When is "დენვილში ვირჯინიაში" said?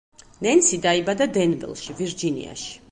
1.37-2.79